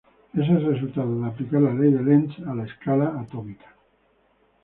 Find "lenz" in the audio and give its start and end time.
2.01-2.35